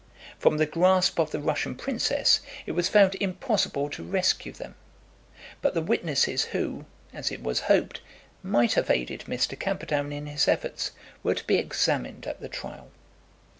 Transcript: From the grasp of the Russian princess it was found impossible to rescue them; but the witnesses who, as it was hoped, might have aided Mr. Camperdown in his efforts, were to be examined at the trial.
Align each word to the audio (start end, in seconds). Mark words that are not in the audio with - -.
From 0.39 0.57
the 0.57 0.65
grasp 0.65 1.19
of 1.19 1.29
the 1.29 1.39
Russian 1.39 1.75
princess 1.75 2.39
it 2.65 2.71
was 2.71 2.89
found 2.89 3.13
impossible 3.19 3.87
to 3.91 4.01
rescue 4.03 4.51
them; 4.51 4.73
but 5.61 5.75
the 5.75 5.81
witnesses 5.83 6.45
who, 6.45 6.85
as 7.13 7.31
it 7.31 7.43
was 7.43 7.59
hoped, 7.69 8.01
might 8.41 8.73
have 8.73 8.89
aided 8.89 9.25
Mr. 9.27 9.59
Camperdown 9.59 10.11
in 10.11 10.25
his 10.25 10.47
efforts, 10.47 10.93
were 11.21 11.35
to 11.35 11.45
be 11.45 11.57
examined 11.59 12.25
at 12.25 12.41
the 12.41 12.49
trial. 12.49 12.89